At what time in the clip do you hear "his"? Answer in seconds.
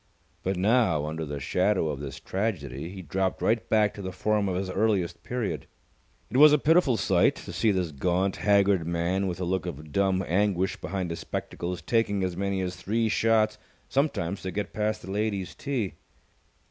4.55-4.67, 11.11-11.19